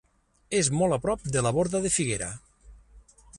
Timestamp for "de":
1.35-1.43, 1.85-1.93